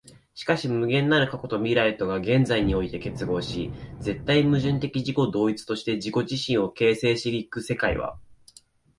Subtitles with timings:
[0.33, 8.17] しかし無限なる過去と未来とが現在において結合し、絶対矛盾的自己同一として自己自身を形成し行く世界は、